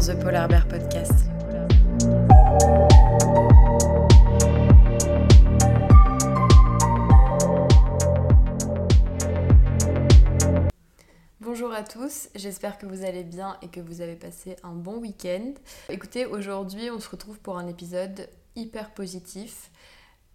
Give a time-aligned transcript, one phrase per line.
[0.00, 1.24] The Polar Bear Podcast.
[11.40, 14.98] Bonjour à tous, j'espère que vous allez bien et que vous avez passé un bon
[14.98, 15.54] week-end.
[15.88, 19.70] Écoutez, aujourd'hui on se retrouve pour un épisode hyper positif.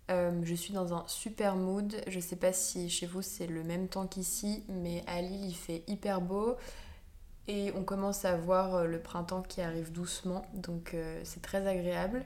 [0.10, 2.02] Euh, je suis dans un super mood.
[2.08, 5.56] Je sais pas si chez vous c'est le même temps qu'ici, mais à Lille il
[5.56, 6.58] fait hyper beau
[7.48, 11.68] et on commence à voir euh, le printemps qui arrive doucement, donc euh, c'est très
[11.68, 12.24] agréable.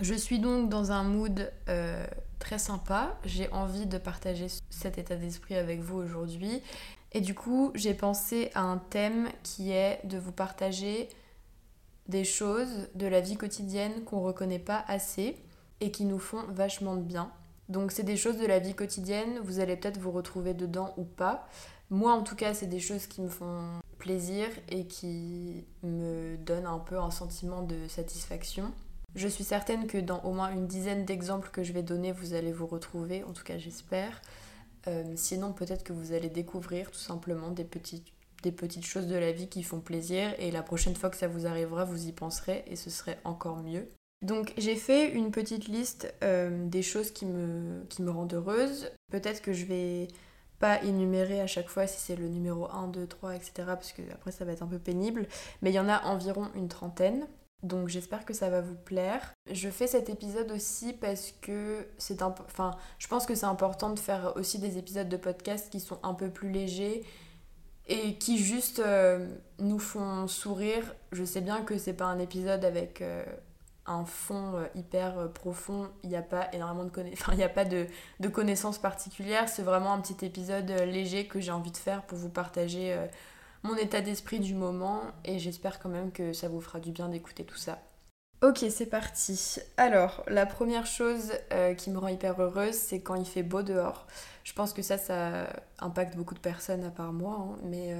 [0.00, 1.52] Je suis donc dans un mood
[2.38, 3.18] très sympa.
[3.26, 6.62] J'ai envie de partager cet état d'esprit avec vous aujourd'hui.
[7.12, 11.10] Et du coup, j'ai pensé à un thème qui est de vous partager
[12.08, 15.36] des choses de la vie quotidienne qu'on reconnaît pas assez
[15.80, 17.30] et qui nous font vachement de bien.
[17.68, 21.04] Donc c'est des choses de la vie quotidienne, vous allez peut-être vous retrouver dedans ou
[21.04, 21.48] pas.
[21.90, 26.66] Moi en tout cas c'est des choses qui me font plaisir et qui me donnent
[26.66, 28.72] un peu un sentiment de satisfaction.
[29.16, 32.32] Je suis certaine que dans au moins une dizaine d'exemples que je vais donner, vous
[32.32, 34.22] allez vous retrouver, en tout cas j'espère.
[34.86, 39.48] Euh, sinon peut-être que vous allez découvrir tout simplement des petites, choses de la vie
[39.48, 42.76] qui font plaisir et la prochaine fois que ça vous arrivera, vous y penserez et
[42.76, 43.88] ce serait encore mieux.
[44.22, 48.90] Donc j'ai fait une petite liste euh, des choses qui me rendent heureuse.
[49.10, 50.08] Peut-être que je vais
[50.60, 53.52] pas énumérer à chaque fois si c'est le numéro 1, 2, 3, etc.
[53.66, 55.26] Parce que après ça va être un peu pénible.
[55.62, 57.26] Mais il y en a environ une trentaine.
[57.62, 59.32] Donc j'espère que ça va vous plaire.
[59.50, 63.90] Je fais cet épisode aussi parce que c'est un enfin je pense que c'est important
[63.90, 67.04] de faire aussi des épisodes de podcast qui sont un peu plus légers
[67.86, 69.26] et qui juste euh,
[69.58, 70.94] nous font sourire.
[71.12, 73.24] Je sais bien que c'est pas un épisode avec euh,
[73.90, 77.44] un fond euh, hyper euh, profond, il n'y a pas énormément de connaissances, il n'y
[77.44, 77.86] a pas de,
[78.32, 82.18] connaissances particulières, c'est vraiment un petit épisode euh, léger que j'ai envie de faire pour
[82.18, 82.96] vous partager
[83.62, 87.08] mon état d'esprit du moment et j'espère quand même que ça vous fera du bien
[87.08, 87.78] d'écouter tout ça.
[88.42, 89.58] Ok, c'est parti.
[89.76, 91.32] Alors, la première chose
[91.76, 94.06] qui me rend hyper heureuse, c'est quand il fait beau dehors.
[94.44, 95.46] Je pense que ça, ça
[95.78, 97.94] impacte beaucoup de personnes à part moi, hein, mais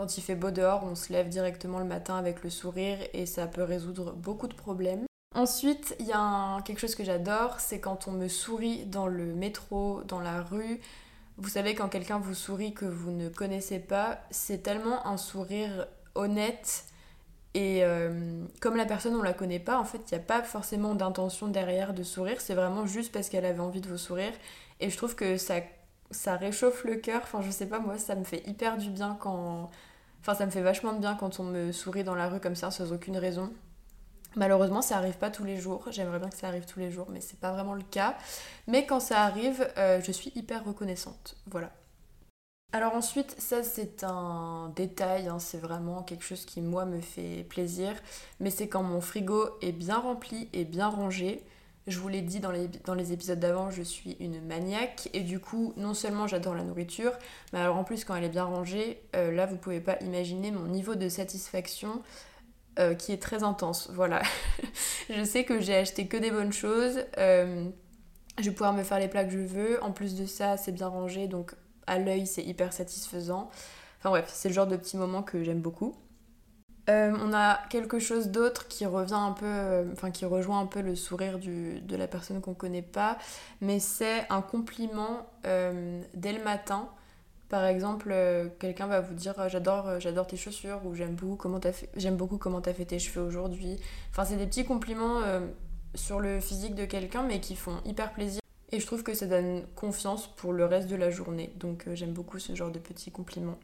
[0.00, 3.26] quand il fait beau dehors, on se lève directement le matin avec le sourire et
[3.26, 5.04] ça peut résoudre beaucoup de problèmes.
[5.34, 9.26] Ensuite, il y a quelque chose que j'adore, c'est quand on me sourit dans le
[9.34, 10.80] métro, dans la rue.
[11.36, 15.86] Vous savez, quand quelqu'un vous sourit que vous ne connaissez pas, c'est tellement un sourire
[16.14, 16.86] honnête.
[17.52, 20.42] Et euh, comme la personne, on la connaît pas, en fait, il n'y a pas
[20.42, 22.40] forcément d'intention derrière de sourire.
[22.40, 24.32] C'est vraiment juste parce qu'elle avait envie de vous sourire.
[24.80, 25.56] Et je trouve que ça,
[26.10, 27.20] ça réchauffe le cœur.
[27.22, 29.70] Enfin, je sais pas, moi, ça me fait hyper du bien quand,
[30.20, 32.56] Enfin, ça me fait vachement de bien quand on me sourit dans la rue comme
[32.56, 33.52] ça, sans aucune raison.
[34.36, 35.86] Malheureusement, ça arrive pas tous les jours.
[35.90, 38.16] J'aimerais bien que ça arrive tous les jours, mais c'est pas vraiment le cas.
[38.68, 41.36] Mais quand ça arrive, euh, je suis hyper reconnaissante.
[41.46, 41.70] Voilà.
[42.72, 47.44] Alors ensuite, ça c'est un détail, hein, c'est vraiment quelque chose qui moi me fait
[47.48, 47.92] plaisir,
[48.38, 51.42] mais c'est quand mon frigo est bien rempli et bien rangé.
[51.90, 55.74] Je vous l'ai dit dans les, épisodes d'avant, je suis une maniaque et du coup,
[55.76, 57.10] non seulement j'adore la nourriture,
[57.52, 60.52] mais alors en plus quand elle est bien rangée, euh, là vous pouvez pas imaginer
[60.52, 62.00] mon niveau de satisfaction
[62.78, 63.90] euh, qui est très intense.
[63.92, 64.22] Voilà.
[65.10, 67.00] je sais que j'ai acheté que des bonnes choses.
[67.18, 67.68] Euh,
[68.38, 69.82] je vais pouvoir me faire les plats que je veux.
[69.82, 71.56] En plus de ça, c'est bien rangé, donc
[71.88, 73.50] à l'œil c'est hyper satisfaisant.
[73.98, 75.96] Enfin bref, c'est le genre de petit moment que j'aime beaucoup.
[76.88, 80.66] Euh, on a quelque chose d'autre qui revient un peu, euh, enfin qui rejoint un
[80.66, 83.18] peu le sourire de la personne qu'on connaît pas,
[83.60, 86.88] mais c'est un compliment euh, dès le matin.
[87.48, 88.14] Par exemple,
[88.60, 92.16] quelqu'un va vous dire j'adore j'adore tes chaussures ou j'aime beaucoup comment t'as fait j'aime
[92.16, 93.80] beaucoup comment t'as fait tes cheveux aujourd'hui.
[94.10, 95.20] Enfin c'est des petits compliments
[95.96, 98.40] sur le physique de quelqu'un mais qui font hyper plaisir.
[98.70, 101.52] Et je trouve que ça donne confiance pour le reste de la journée.
[101.56, 103.58] Donc j'aime beaucoup ce genre de petits compliments.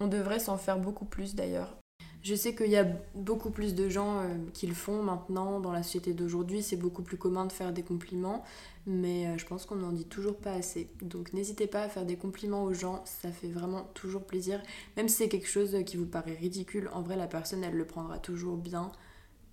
[0.00, 1.76] On devrait s'en faire beaucoup plus d'ailleurs.
[2.22, 5.72] Je sais qu'il y a beaucoup plus de gens euh, qui le font maintenant dans
[5.72, 6.62] la société d'aujourd'hui.
[6.62, 8.42] C'est beaucoup plus commun de faire des compliments,
[8.84, 10.90] mais euh, je pense qu'on n'en dit toujours pas assez.
[11.02, 14.60] Donc n'hésitez pas à faire des compliments aux gens, ça fait vraiment toujours plaisir.
[14.96, 17.86] Même si c'est quelque chose qui vous paraît ridicule, en vrai la personne elle le
[17.86, 18.90] prendra toujours bien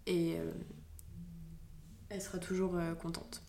[0.07, 0.51] et euh,
[2.09, 3.43] elle sera toujours contente.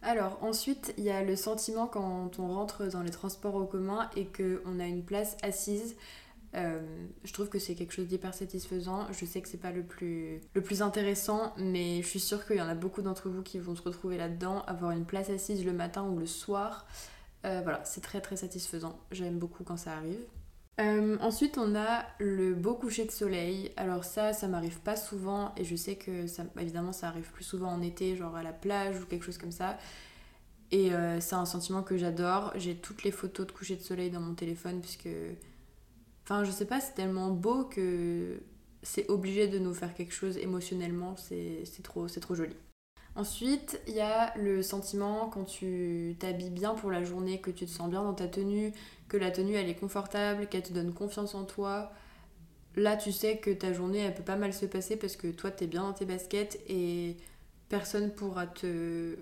[0.00, 4.08] Alors ensuite, il y a le sentiment quand on rentre dans les transports en commun
[4.16, 5.96] et qu'on a une place assise.
[6.54, 6.80] Euh,
[7.24, 9.06] je trouve que c'est quelque chose d'hyper satisfaisant.
[9.12, 12.56] Je sais que c'est pas le plus, le plus intéressant, mais je suis sûre qu'il
[12.56, 14.62] y en a beaucoup d'entre vous qui vont se retrouver là-dedans.
[14.62, 16.86] Avoir une place assise le matin ou le soir,
[17.44, 18.98] euh, voilà, c'est très très satisfaisant.
[19.12, 20.20] J'aime beaucoup quand ça arrive.
[20.80, 23.72] Euh, ensuite, on a le beau coucher de soleil.
[23.76, 27.42] Alors ça, ça m'arrive pas souvent et je sais que ça, évidemment ça arrive plus
[27.42, 29.76] souvent en été, genre à la plage ou quelque chose comme ça.
[30.70, 30.90] Et
[31.20, 32.52] c'est un sentiment que j'adore.
[32.56, 35.08] J'ai toutes les photos de coucher de soleil dans mon téléphone puisque
[36.30, 38.42] Enfin, je sais pas, c'est tellement beau que
[38.82, 42.54] c'est obligé de nous faire quelque chose émotionnellement, c'est trop, trop joli.
[43.16, 47.64] Ensuite, il y a le sentiment quand tu t'habilles bien pour la journée, que tu
[47.64, 48.74] te sens bien dans ta tenue,
[49.08, 51.92] que la tenue elle est confortable, qu'elle te donne confiance en toi.
[52.76, 55.50] Là, tu sais que ta journée elle peut pas mal se passer parce que toi
[55.50, 57.16] t'es bien dans tes baskets et
[57.70, 59.16] personne pourra te,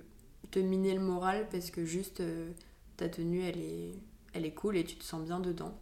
[0.57, 2.51] miner le moral parce que juste euh,
[2.97, 5.73] ta tenue elle est cool et tu te sens bien dedans.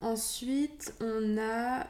[0.00, 1.86] Ensuite, on a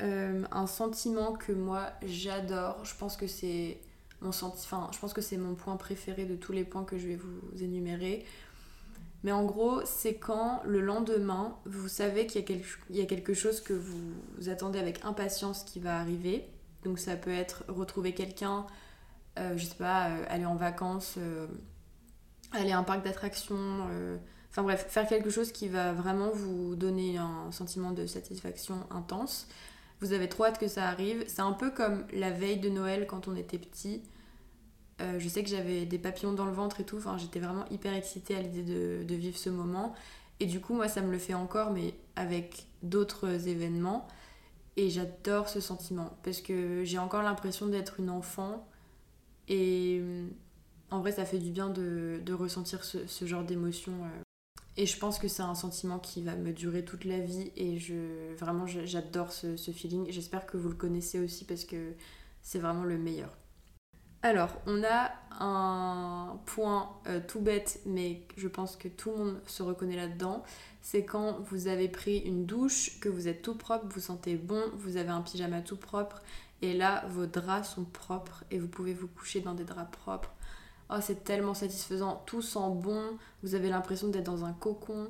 [0.00, 2.84] euh, un sentiment que moi j'adore.
[2.84, 3.78] Je pense que c'est
[4.20, 7.08] mon enfin, je pense que c'est mon point préféré de tous les points que je
[7.08, 8.24] vais vous énumérer.
[9.22, 12.44] Mais en gros, c'est quand le lendemain, vous savez qu'il
[12.90, 16.48] y, a quelque chose que vous, attendez avec impatience qui va arriver.
[16.84, 18.66] Donc ça peut être retrouver quelqu'un,
[19.38, 21.18] euh, je sais pas, euh, aller en vacances,
[22.50, 23.86] aller à un parc d'attractions,
[24.52, 29.48] Enfin bref, faire quelque chose qui va vraiment vous donner un sentiment de satisfaction intense.
[30.00, 31.24] Vous avez trop hâte que ça arrive.
[31.26, 34.02] C'est un peu comme la veille de Noël quand on était petit.
[35.00, 36.98] Euh, je sais que j'avais des papillons dans le ventre et tout.
[36.98, 39.94] Enfin, j'étais vraiment hyper excitée à l'idée de, de, vivre ce moment.
[40.38, 44.06] Et du coup, moi, ça me le fait encore, mais avec d'autres événements.
[44.76, 48.68] Et j'adore ce sentiment parce que j'ai encore l'impression d'être une enfant.
[49.48, 50.02] Et
[50.90, 54.22] en vrai, ça fait du bien de, de ressentir ce, ce genre d'émotion euh,
[54.76, 57.78] et je pense que c'est un sentiment qui va me durer toute la vie et
[57.78, 60.10] je vraiment j'adore ce, ce, feeling.
[60.10, 61.92] J'espère que vous le connaissez aussi parce que
[62.40, 63.36] c'est vraiment le meilleur.
[64.24, 65.10] Alors, on a
[65.40, 70.44] un point euh, tout bête, mais je pense que tout le monde se reconnaît là-dedans.
[70.80, 74.62] C'est quand vous avez pris une douche, que vous êtes tout propre, vous sentez bon,
[74.76, 76.22] vous avez un pyjama tout propre,
[76.62, 80.32] et là, vos draps sont propres et vous pouvez vous coucher dans des draps propres
[80.94, 85.08] oh, c'est tellement satisfaisant, tout sent bon, vous avez l'impression d'être dans un cocon.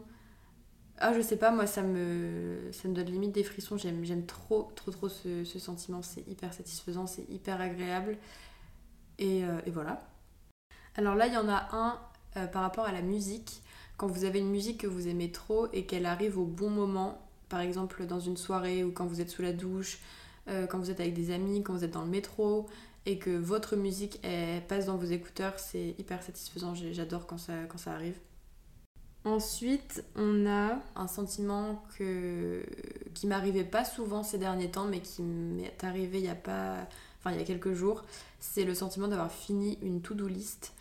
[0.98, 4.70] Ah, je sais pas, moi ça me, ça me donne limite des frissons, j'aime, trop,
[4.76, 8.18] trop, trop ce, sentiment, c'est hyper satisfaisant, c'est hyper agréable.
[9.18, 10.00] Et, euh, voilà.
[10.96, 11.98] Alors là, il y en a un
[12.36, 13.62] euh, par rapport à la musique.
[13.96, 17.20] Quand vous avez une musique que vous aimez trop et qu'elle arrive au bon moment,
[17.48, 19.98] par exemple dans une soirée ou quand vous êtes sous la douche,
[20.48, 22.66] euh, quand vous êtes avec des amis, quand vous êtes dans le métro,
[23.06, 24.20] et que votre musique
[24.68, 26.74] passe dans vos écouteurs, c'est hyper satisfaisant.
[26.74, 28.16] J'adore quand ça, quand ça arrive.
[29.24, 32.64] Ensuite, on a un sentiment que,
[33.14, 36.88] qui m'arrivait pas souvent ces derniers temps, mais qui m'est arrivé il y a pas,
[37.18, 38.04] enfin il y a quelques jours.
[38.40, 40.72] C'est le sentiment d'avoir fini une to-do list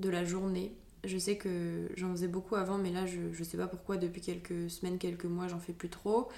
[0.00, 0.72] de la journée.
[1.04, 4.20] Je sais que j'en faisais beaucoup avant, mais là je, je sais pas pourquoi depuis
[4.20, 6.28] quelques semaines, quelques mois, j'en fais plus trop.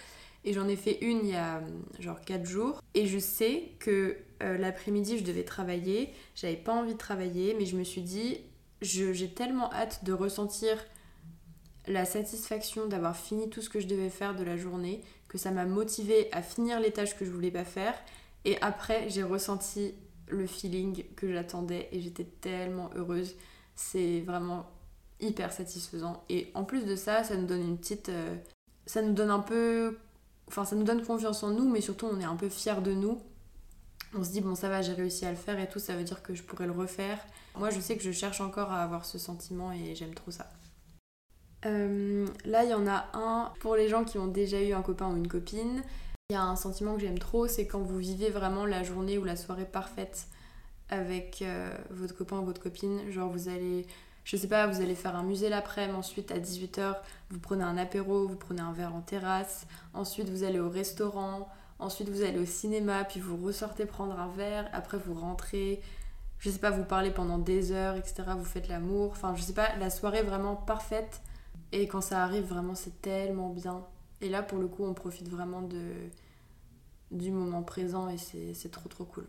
[0.47, 1.61] Et j'en ai fait une il y a
[1.99, 2.81] genre 4 jours.
[2.95, 6.13] Et je sais que euh, l'après-midi, je devais travailler.
[6.35, 8.39] J'avais pas envie de travailler, mais je me suis dit,
[8.81, 10.79] j'ai tellement hâte de ressentir
[11.89, 15.51] la satisfaction d'avoir fini tout ce que je devais faire de la journée que ça
[15.51, 17.95] m'a motivée à finir les tâches que je voulais pas faire.
[18.45, 19.95] Et après, j'ai ressenti
[20.29, 23.35] le feeling que j'attendais et j'étais tellement heureuse.
[23.75, 24.67] C'est vraiment
[25.21, 26.25] hyper satisfaisant.
[26.29, 28.09] Et en plus de ça, ça nous donne une petite.
[28.09, 28.37] Euh,
[28.87, 29.99] ça nous donne un peu
[30.49, 32.93] enfin ça nous donne confiance en nous, mais surtout on est un peu fiers de
[32.93, 33.21] nous.
[34.15, 36.05] On se dit bon ça va, j'ai réussi à le faire et tout, ça veut
[36.05, 37.19] dire que je pourrais le refaire.
[37.57, 40.49] Moi je sais que je cherche encore à avoir ce sentiment et j'aime trop ça.
[41.65, 44.83] Euh, là il y en a un pour les gens qui ont déjà eu un
[44.83, 45.83] copain ou une copine.
[46.29, 49.17] Il y a un sentiment que j'aime trop, c'est quand vous vivez vraiment la journée
[49.17, 50.27] ou la soirée parfaite
[50.89, 53.11] avec euh, votre copain ou votre copine.
[53.11, 53.87] Genre vous allez
[54.27, 56.97] je sais pas, vous allez faire un musée l'après-midi, ensuite à 18h,
[57.31, 61.49] vous prenez un apéro, vous prenez un verre en terrasse, ensuite vous allez au restaurant,
[61.79, 65.81] ensuite vous allez au cinéma, puis vous ressortez prendre un verre, après vous rentrez,
[66.41, 69.55] je sais pas, vous parlez pendant des heures, etc., vous faites l'amour, enfin je sais
[69.55, 71.23] pas, la soirée vraiment parfaite,
[71.71, 73.85] et quand ça arrive, vraiment c'est tellement bien.
[74.21, 75.63] Et là pour le coup, on profite vraiment
[77.13, 79.29] du moment présent et c'est trop trop cool.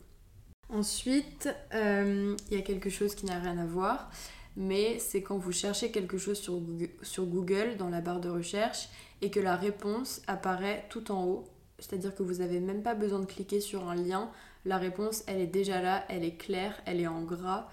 [0.69, 4.09] Ensuite, euh, il y a quelque chose qui n'a rien à voir
[4.57, 8.27] mais c'est quand vous cherchez quelque chose sur Google, sur Google dans la barre de
[8.27, 8.89] recherche
[9.21, 11.43] et que la réponse apparaît tout en haut.
[11.77, 14.31] C'est-à-dire que vous n'avez même pas besoin de cliquer sur un lien.
[14.65, 17.69] La réponse, elle est déjà là, elle est claire, elle est en gras.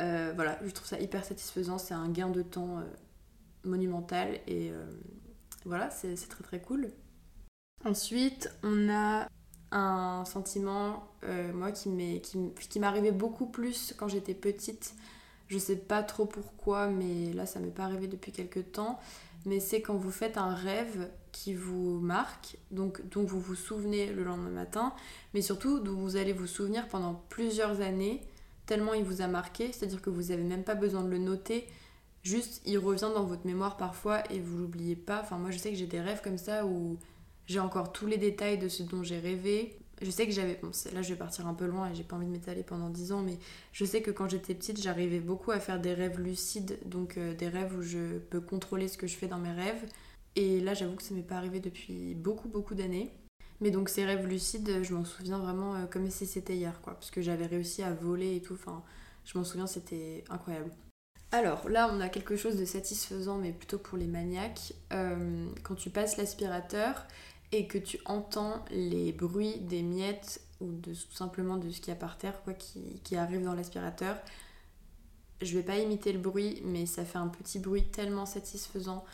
[0.00, 1.78] Euh, voilà, je trouve ça hyper satisfaisant.
[1.78, 2.82] C'est un gain de temps euh,
[3.62, 4.84] monumental et euh,
[5.64, 6.90] voilà, c'est très très cool.
[7.84, 9.28] Ensuite, on a
[9.70, 11.12] un sentiment,
[11.52, 14.94] moi, qui m'arrivait beaucoup plus quand j'étais petite
[15.48, 18.98] je sais pas trop pourquoi, mais là ça m'est pas arrivé depuis quelques temps.
[19.46, 24.06] Mais c'est quand vous faites un rêve qui vous marque, donc dont vous vous souvenez
[24.06, 24.94] le lendemain matin,
[25.34, 28.22] mais surtout dont vous allez vous souvenir pendant plusieurs années,
[28.66, 31.68] tellement il vous a marqué, c'est-à-dire que vous n'avez même pas besoin de le noter,
[32.22, 35.20] juste il revient dans votre mémoire parfois et vous l'oubliez pas.
[35.20, 36.96] Enfin moi je sais que j'ai des rêves comme ça où
[37.46, 39.76] j'ai encore tous les détails de ce dont j'ai rêvé.
[40.02, 40.60] Je sais que j'avais.
[40.92, 43.12] Là, je vais partir un peu loin et j'ai pas envie de m'étaler pendant 10
[43.12, 43.38] ans, mais
[43.72, 47.34] je sais que quand j'étais petite, j'arrivais beaucoup à faire des rêves lucides, donc euh,
[47.34, 49.84] des rêves où je peux contrôler ce que je fais dans mes rêves.
[50.36, 53.12] Et là, j'avoue que ça m'est pas arrivé depuis beaucoup, beaucoup d'années.
[53.60, 56.94] Mais donc, ces rêves lucides, je m'en souviens vraiment euh, comme si c'était hier, quoi.
[56.94, 58.54] Parce que j'avais réussi à voler et tout.
[58.54, 58.82] Enfin,
[59.24, 60.70] je m'en souviens, c'était incroyable.
[61.34, 64.72] Alors là, on a quelque chose de satisfaisant, mais plutôt pour les maniaques.
[64.92, 67.06] Euh, quand tu passes l'aspirateur,
[67.56, 71.88] et que tu entends les bruits des miettes ou de, tout simplement de ce qu'il
[71.88, 74.16] y a par terre quoi, qui, arrive dans l'aspirateur,
[75.42, 79.04] je vais pas imiter le bruit, mais ça fait un petit bruit tellement satisfaisant.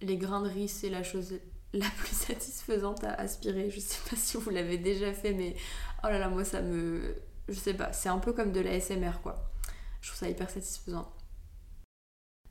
[0.00, 1.34] Les grains de riz, c'est la chose
[1.72, 3.70] la plus satisfaisante à aspirer.
[3.70, 5.56] Je sais pas si vous l'avez déjà fait, mais
[6.04, 7.16] oh là là, moi ça me.
[7.48, 9.50] Je sais pas, c'est un peu comme de la SMR quoi.
[10.00, 11.10] Je trouve ça hyper satisfaisant.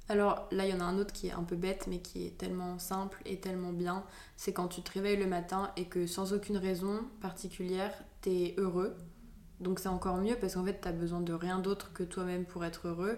[0.09, 2.25] Alors là, il y en a un autre qui est un peu bête, mais qui
[2.25, 4.03] est tellement simple et tellement bien.
[4.35, 8.95] C'est quand tu te réveilles le matin et que sans aucune raison particulière, t'es heureux.
[9.59, 12.65] Donc c'est encore mieux parce qu'en fait, t'as besoin de rien d'autre que toi-même pour
[12.65, 13.17] être heureux.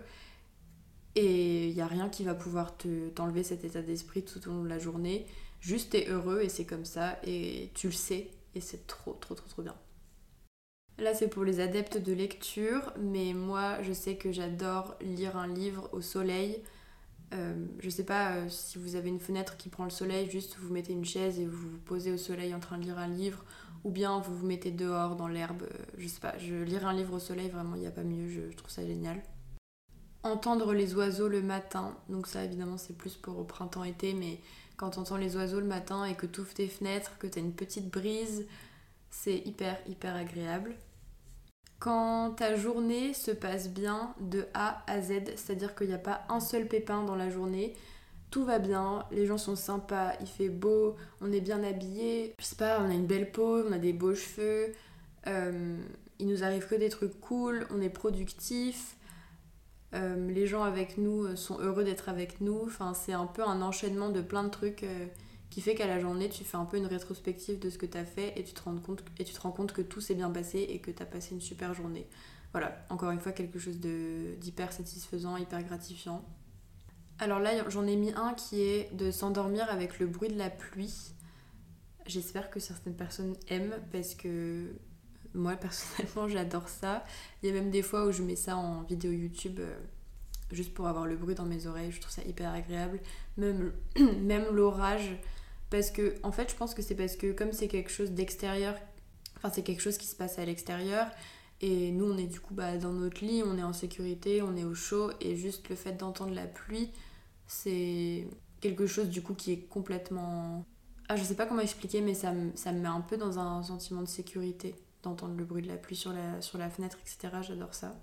[1.15, 4.51] Et il n'y a rien qui va pouvoir te, t'enlever cet état d'esprit tout au
[4.51, 5.25] long de la journée.
[5.61, 9.33] Juste t'es heureux et c'est comme ça et tu le sais et c'est trop trop
[9.33, 9.75] trop trop bien.
[10.97, 15.47] Là c'est pour les adeptes de lecture, mais moi je sais que j'adore lire un
[15.47, 16.61] livre au soleil
[17.33, 20.57] euh, je sais pas euh, si vous avez une fenêtre qui prend le soleil, juste
[20.59, 23.07] vous mettez une chaise et vous vous posez au soleil en train de lire un
[23.07, 23.43] livre,
[23.83, 26.93] ou bien vous vous mettez dehors dans l'herbe, euh, je sais pas, je lire un
[26.93, 29.21] livre au soleil, vraiment il n'y a pas mieux, je, trouve ça génial.
[30.23, 34.39] Entendre les oiseaux le matin, donc ça évidemment c'est plus pour au printemps-été, mais
[34.77, 37.39] quand tu entends les oiseaux le matin et que tu ouvres tes fenêtres, que tu
[37.39, 38.45] une petite brise,
[39.09, 40.75] c'est hyper hyper agréable
[41.79, 46.23] quand ta journée se passe bien de A à Z, c'est-à-dire qu'il n'y a pas
[46.29, 47.75] un seul pépin dans la journée,
[48.31, 52.45] tout va bien, les gens sont sympas, il fait beau, on est bien habillé, je
[52.45, 54.73] sais pas, on a une belle peau, on a des beaux cheveux,
[55.27, 55.77] euh,
[56.19, 58.95] il nous arrive que des trucs cool, on est productif,
[59.93, 63.61] euh, les gens avec nous sont heureux d'être avec nous, enfin c'est un peu un
[63.61, 64.83] enchaînement de plein de trucs.
[64.83, 65.05] Euh,
[65.55, 67.97] qui fait qu'à la journée, tu fais un peu une rétrospective de ce que tu
[67.97, 70.13] as fait et tu te rends compte, et tu te rends compte que tout s'est
[70.13, 72.09] bien passé et que tu as passé une super journée.
[72.51, 76.25] Voilà, encore une fois, quelque chose d'hyper satisfaisant, hyper gratifiant.
[77.19, 80.49] Alors là, j'en ai mis un qui est de s'endormir avec le bruit de la
[80.49, 81.13] pluie.
[82.05, 84.75] J'espère que certaines personnes aiment parce que
[85.33, 87.05] moi personnellement j'adore ça.
[87.41, 89.79] Il y a même des fois où je mets ça en vidéo YouTube euh,
[90.51, 91.93] juste pour avoir le bruit dans mes oreilles.
[91.93, 92.99] Je trouve ça hyper agréable.
[93.37, 93.71] Même,
[94.21, 95.17] même l'orage,
[95.75, 98.75] parce que, en fait, je pense que c'est parce que comme c'est quelque chose d'extérieur,
[99.35, 101.07] enfin, c'est quelque chose qui se passe à l'extérieur,
[101.59, 104.55] et nous, on est du coup bah, dans notre lit, on est en sécurité, on
[104.55, 106.91] est au chaud, et juste le fait d'entendre la pluie,
[107.45, 108.25] c'est
[108.61, 110.63] quelque chose du coup qui est complètement.
[111.09, 114.01] Ah, je sais pas comment expliquer, mais ça me, met un peu dans un sentiment
[114.01, 117.35] de sécurité d'entendre le bruit de la pluie sur la, sur la fenêtre, etc.
[117.41, 117.97] J'adore ça.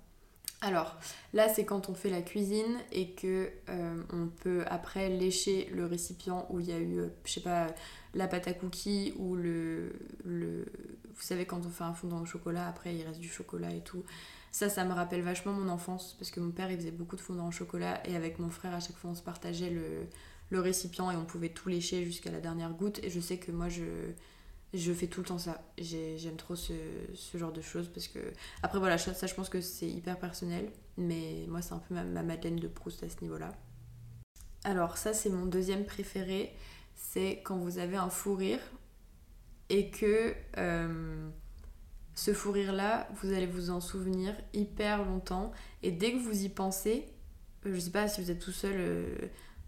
[0.63, 0.97] Alors
[1.33, 5.85] là c'est quand on fait la cuisine et que euh, on peut après lécher le
[5.85, 7.67] récipient où il y a eu, euh, je sais pas,
[8.15, 9.93] la pâte à cookies ou le,
[10.25, 10.65] le...
[11.15, 13.81] Vous savez quand on fait un fondant au chocolat, après il reste du chocolat et
[13.81, 14.05] tout.
[14.53, 17.21] Ça, ça me rappelle vachement mon enfance parce que mon père il faisait beaucoup de
[17.21, 20.07] fondant au chocolat et avec mon frère à chaque fois on se partageait le,
[20.51, 23.51] le récipient et on pouvait tout lécher jusqu'à la dernière goutte et je sais que
[23.51, 23.83] moi je
[24.75, 25.63] je fais tout le temps ça.
[25.79, 26.73] J'aime trop ce,
[27.35, 28.19] genre de choses parce que.
[28.63, 32.05] Après, voilà, ça, je pense que c'est hyper personnel, mais moi, c'est un peu ma,
[32.05, 33.53] Madeleine de Proust à ce niveau-là.
[34.65, 36.55] Alors, ça, c'est mon deuxième préféré.
[36.95, 38.61] C'est quand vous avez un fou rire
[39.69, 41.29] et que euh,
[42.15, 45.53] ce fou rire-là, vous allez vous en souvenir hyper longtemps.
[45.83, 47.07] Et dès que vous y pensez,
[47.65, 48.77] je sais pas si vous êtes tout seul.
[48.77, 49.17] Euh,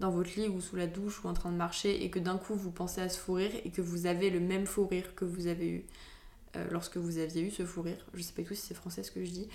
[0.01, 2.37] dans votre lit ou sous la douche ou en train de marcher et que d'un
[2.37, 5.15] coup vous pensez à ce fou rire et que vous avez le même fou rire
[5.15, 5.87] que vous avez eu
[6.57, 8.05] euh, lorsque vous aviez eu ce fou rire.
[8.15, 9.49] Je sais pas du tout si c'est français ce que je dis.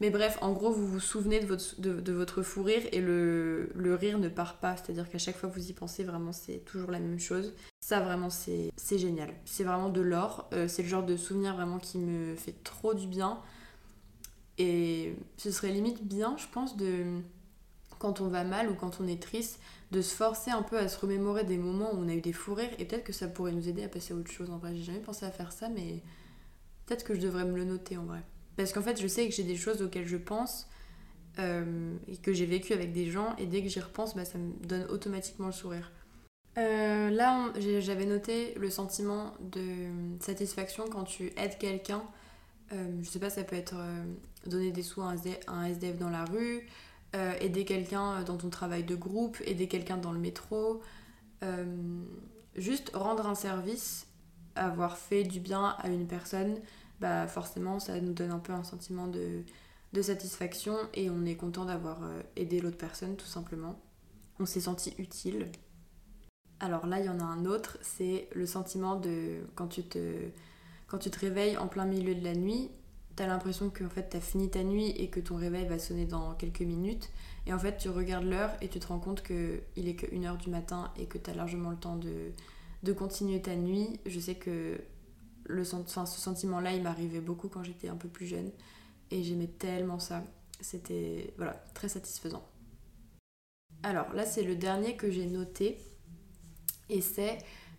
[0.00, 3.70] Mais bref, en gros, vous vous souvenez de votre, de, votre fou rire et le,
[3.74, 4.76] le rire ne part pas.
[4.76, 7.54] C'est-à-dire qu'à chaque fois que vous y pensez, vraiment, c'est toujours la même chose.
[7.80, 9.32] Ça, vraiment, c'est génial.
[9.46, 10.50] C'est vraiment de l'or.
[10.52, 13.40] Euh, c'est le genre de souvenir vraiment qui me fait trop du bien.
[14.58, 17.20] Et ce serait limite bien, je pense, de
[17.98, 19.60] quand on va mal ou quand on est triste,
[19.90, 22.32] de se forcer un peu à se remémorer des moments où on a eu des
[22.32, 24.50] fous rires et peut-être que ça pourrait nous aider à passer à autre chose.
[24.50, 26.02] En vrai, j'ai jamais pensé à faire ça, mais
[26.86, 28.22] peut-être que je devrais me le noter en vrai.
[28.56, 30.68] Parce qu'en fait, je sais que j'ai des choses auxquelles je pense
[31.38, 34.38] euh, et que j'ai vécu avec des gens et dès que j'y repense, bah, ça
[34.38, 35.92] me donne automatiquement le sourire.
[36.58, 39.62] Euh, là, j'avais noté le sentiment de
[40.20, 42.02] satisfaction quand tu aides quelqu'un.
[42.72, 43.76] Euh, je sais pas, ça peut être
[44.46, 45.14] donner des sous à
[45.48, 46.66] un SDF dans la rue,
[47.16, 50.82] euh, aider quelqu'un dans ton travail de groupe, aider quelqu'un dans le métro,
[51.42, 51.64] euh,
[52.54, 54.06] juste rendre un service
[54.56, 56.58] avoir fait du bien à une personne,
[57.00, 59.42] bah forcément ça nous donne un peu un sentiment de,
[60.02, 63.80] satisfaction et on est content d'avoir euh, aidé l'autre personne tout simplement.
[64.38, 65.50] On s'est senti utile.
[66.60, 69.98] Alors là, il y en a un autre, c'est le sentiment de quand tu te
[70.86, 72.70] quand tu te réveilles en plein milieu de la nuit,
[73.16, 76.04] t'as l'impression que en fait t'as fini ta nuit et que ton réveil va sonner
[76.04, 77.10] dans quelques minutes
[77.46, 80.06] et en fait tu regardes l'heure et tu te rends compte que il est que
[80.06, 82.32] 1h du matin et que t'as largement le temps de,
[82.82, 84.00] de continuer ta nuit.
[84.06, 84.80] Je sais que
[85.44, 88.50] le, enfin, ce sentiment-là, il m'arrivait beaucoup quand j'étais un peu plus jeune
[89.10, 90.22] et j'aimais tellement ça.
[90.60, 92.44] C'était voilà, très satisfaisant.
[93.82, 95.78] Alors là, c'est le dernier que j'ai noté
[96.88, 97.38] et c'est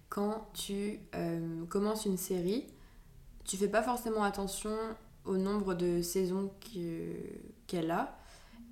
[0.09, 2.65] quand tu euh, commences une série,
[3.43, 4.75] tu fais pas forcément attention
[5.27, 6.51] au nombre de saisons
[7.67, 8.17] qu'elle a.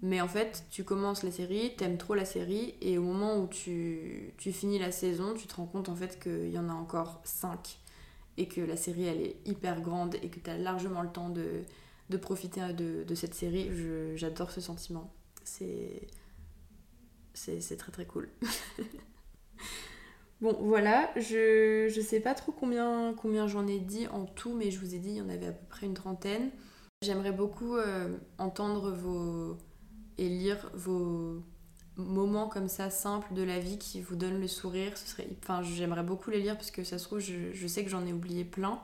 [0.02, 3.48] Mais en fait, tu commences la série, t'aimes trop la série, et au moment où
[3.48, 6.74] tu, tu, finis la saison, tu te rends compte en fait qu'il y en a
[6.74, 7.80] encore 5
[8.38, 11.30] et que la série elle est hyper grande et que tu as largement le temps
[11.30, 11.64] de,
[12.10, 13.70] de profiter de, de, cette série.
[14.18, 15.14] J'adore ce sentiment.
[15.44, 16.08] C'est
[17.34, 18.30] c'est très très cool.
[20.46, 24.70] bon voilà, je, je sais pas trop combien, combien j'en ai dit en tout, mais
[24.70, 26.52] je vous ai dit il y en avait à peu près une trentaine.
[27.02, 29.58] J'aimerais beaucoup euh, entendre vos
[30.18, 31.42] et lire vos
[31.98, 34.96] moments comme ça simples de la vie qui vous donnent le sourire.
[34.98, 37.84] Ce serait, enfin, j'aimerais beaucoup les lire parce que ça se trouve, je, je sais
[37.84, 38.80] que j'en ai oublié plein.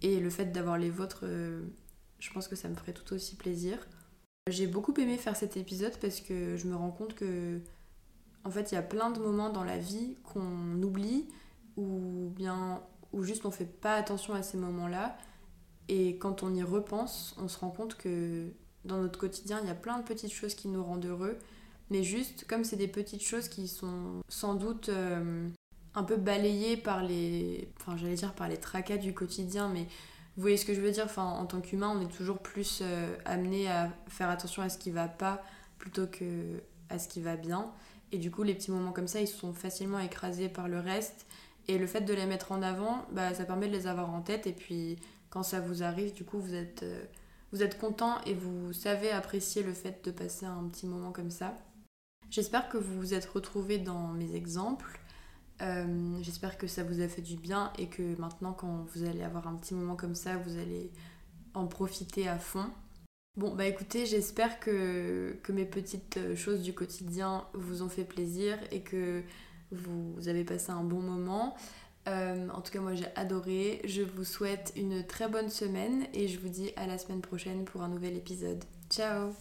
[0.00, 1.60] Et le fait d'avoir les vôtres, euh,
[2.20, 3.86] je pense que ça me ferait tout aussi plaisir.
[4.48, 7.60] J'ai beaucoup aimé faire cet épisode parce que je me rends compte que,
[8.48, 11.26] en fait, il y a plein de moments dans la vie qu'on oublie
[11.76, 12.80] ou bien
[13.12, 15.16] ou juste on fait pas attention à ces moments-là.
[15.88, 18.48] Et quand on y repense, on se rend compte que
[18.84, 21.38] dans notre quotidien, il y a plein de petites choses qui nous rendent heureux
[21.90, 25.48] mais juste, comme c'est des petites choses qui sont sans doute euh,
[25.94, 27.70] un peu balayées par les.
[27.80, 29.86] Enfin, j'allais dire par les tracas du quotidien, mais
[30.36, 31.04] vous voyez ce que je veux dire?
[31.06, 34.78] Enfin, En tant qu'humain, on est toujours plus euh, amené à faire attention à ce
[34.78, 35.42] qui va pas
[35.78, 37.72] plutôt que à ce qui va bien.
[38.12, 41.26] Et du coup, les petits moments comme ça, ils sont facilement écrasés par le reste.
[41.68, 44.22] Et le fait de les mettre en avant, bah, ça permet de les avoir en
[44.22, 44.46] tête.
[44.46, 44.98] Et puis,
[45.30, 49.72] quand ça vous arrive, du coup, vous êtes, euh, content et vous savez apprécier le
[49.72, 51.54] fait de passer un petit moment comme ça.
[52.30, 55.00] J'espère que vous vous êtes retrouvés dans mes exemples.
[55.60, 59.22] Euh, j'espère que ça vous a fait du bien et que maintenant, quand vous allez
[59.22, 60.90] avoir un petit moment comme ça, vous allez
[61.54, 62.70] en profiter à fond.
[63.38, 68.80] Bon, bah écoutez, j'espère que, mes petites choses du quotidien vous ont fait plaisir et
[68.80, 69.22] que
[69.70, 71.54] vous avez passé un bon moment.
[72.08, 73.80] Euh, en tout cas, moi j'ai adoré.
[73.84, 77.64] Je vous souhaite une très bonne semaine et je vous dis à la semaine prochaine
[77.64, 78.64] pour un nouvel épisode.
[78.90, 79.32] Ciao